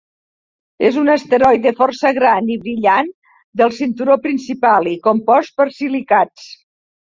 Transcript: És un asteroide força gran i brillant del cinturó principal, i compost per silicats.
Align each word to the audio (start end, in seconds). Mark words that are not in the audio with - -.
És 0.87 0.95
un 1.01 1.11
asteroide 1.15 1.73
força 1.81 2.13
gran 2.19 2.49
i 2.57 2.57
brillant 2.65 3.13
del 3.63 3.77
cinturó 3.83 4.19
principal, 4.27 4.93
i 4.97 4.99
compost 5.07 5.59
per 5.63 5.71
silicats. 5.81 6.53